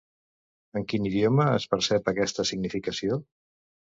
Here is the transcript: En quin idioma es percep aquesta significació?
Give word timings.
En 0.79 0.85
quin 0.93 1.03
idioma 1.09 1.45
es 1.57 1.67
percep 1.73 2.09
aquesta 2.13 2.47
significació? 2.53 3.19